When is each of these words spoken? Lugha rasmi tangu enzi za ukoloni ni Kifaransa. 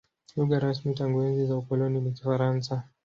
Lugha 0.37 0.59
rasmi 0.59 0.93
tangu 0.95 1.21
enzi 1.23 1.45
za 1.45 1.57
ukoloni 1.57 2.01
ni 2.01 2.11
Kifaransa. 2.11 2.83